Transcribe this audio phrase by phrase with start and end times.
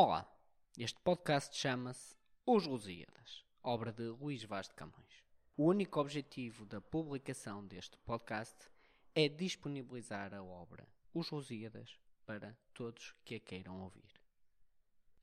[0.00, 0.24] Olá,
[0.78, 2.14] este podcast chama-se
[2.46, 5.24] Os Lusíadas, obra de Luís Vaz de Camões.
[5.56, 8.54] O único objetivo da publicação deste podcast
[9.12, 14.08] é disponibilizar a obra Os Lusíadas para todos que a queiram ouvir.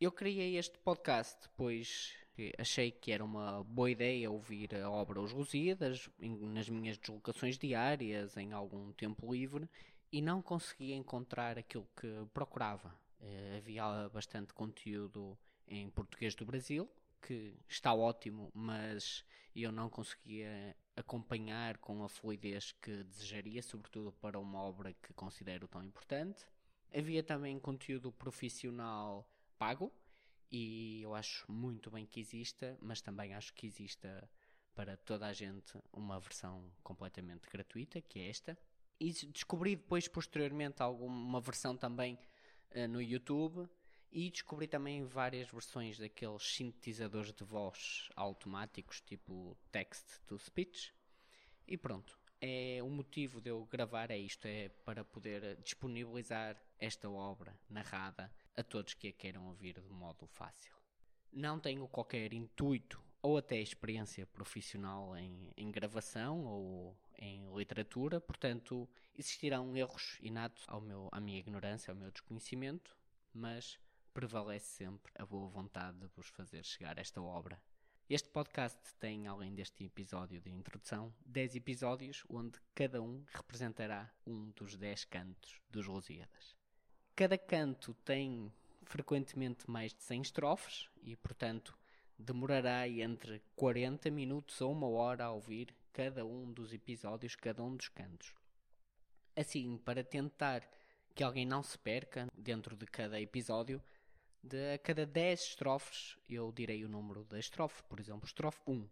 [0.00, 2.12] Eu criei este podcast pois
[2.58, 8.36] achei que era uma boa ideia ouvir a obra Os Lusíadas nas minhas deslocações diárias,
[8.36, 9.70] em algum tempo livre,
[10.10, 12.92] e não conseguia encontrar aquilo que procurava
[13.24, 16.90] Uh, havia bastante conteúdo em português do Brasil,
[17.22, 19.24] que está ótimo, mas
[19.56, 25.66] eu não conseguia acompanhar com a fluidez que desejaria, sobretudo para uma obra que considero
[25.66, 26.44] tão importante.
[26.94, 29.90] Havia também conteúdo profissional pago,
[30.50, 34.28] e eu acho muito bem que exista, mas também acho que exista
[34.74, 38.58] para toda a gente uma versão completamente gratuita, que é esta.
[39.00, 42.18] E descobri depois, posteriormente, alguma versão também
[42.88, 43.68] no YouTube
[44.10, 50.94] e descobri também várias versões daqueles sintetizadores de voz automáticos, tipo text to speech.
[51.66, 57.10] E pronto, é o motivo de eu gravar é isto, é para poder disponibilizar esta
[57.10, 60.74] obra narrada a todos que a queiram ouvir de modo fácil.
[61.32, 68.88] Não tenho qualquer intuito ou até experiência profissional em, em gravação ou em literatura, portanto
[69.16, 72.96] existirão erros inatos ao meu, à minha ignorância, ao meu desconhecimento,
[73.32, 73.78] mas
[74.12, 77.60] prevalece sempre a boa vontade de vos fazer chegar esta obra.
[78.08, 84.50] Este podcast tem, além deste episódio de introdução, 10 episódios onde cada um representará um
[84.50, 86.54] dos 10 cantos dos Lusíadas.
[87.16, 91.78] Cada canto tem frequentemente mais de 100 estrofes e, portanto,
[92.18, 97.76] demorará entre 40 minutos ou uma hora a ouvir cada um dos episódios, cada um
[97.76, 98.34] dos cantos.
[99.36, 100.68] Assim, para tentar
[101.14, 103.82] que alguém não se perca dentro de cada episódio,
[104.42, 108.88] de a cada 10 estrofes eu direi o número da estrofe, por exemplo, estrofe 1.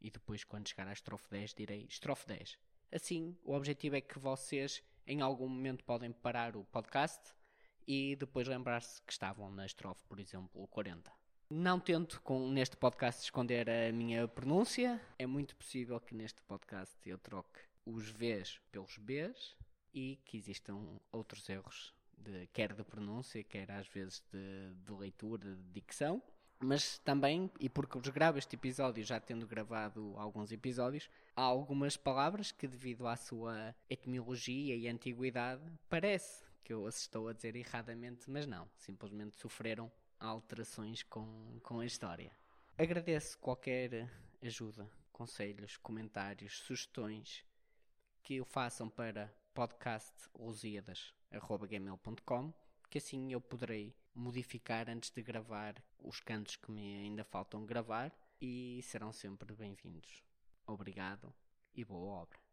[0.00, 2.58] E depois, quando chegar à estrofe 10, direi estrofe 10.
[2.90, 7.34] Assim, o objetivo é que vocês em algum momento podem parar o podcast
[7.86, 11.27] e depois lembrar-se que estavam na estrofe, por exemplo, 40.
[11.50, 15.00] Não tento com, neste podcast esconder a minha pronúncia.
[15.18, 19.56] É muito possível que neste podcast eu troque os Vs pelos Bs
[19.94, 20.78] e que existam
[21.10, 26.22] outros erros, de, quer de pronúncia, quer às vezes de, de leitura, de dicção.
[26.60, 31.96] Mas também, e porque vos gravo este episódio já tendo gravado alguns episódios, há algumas
[31.96, 37.56] palavras que, devido à sua etimologia e antiguidade, parece que eu as estou a dizer
[37.56, 38.68] erradamente, mas não.
[38.76, 42.32] Simplesmente sofreram alterações com, com a história.
[42.76, 44.10] Agradeço qualquer
[44.42, 47.44] ajuda, conselhos, comentários, sugestões
[48.22, 52.52] que o façam para podcastlusíadas.gmail.com
[52.90, 58.12] que assim eu poderei modificar antes de gravar os cantos que me ainda faltam gravar
[58.40, 60.24] e serão sempre bem-vindos.
[60.66, 61.34] Obrigado
[61.74, 62.47] e boa obra.